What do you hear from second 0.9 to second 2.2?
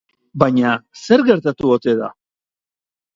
zer gertatu ote da?